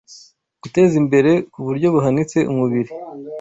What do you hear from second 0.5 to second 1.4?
guteza imbere